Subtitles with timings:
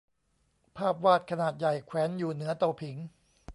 [0.77, 2.97] ภาพวาดขนาดใหญ่แขวนอยู่เหนือเตาผิง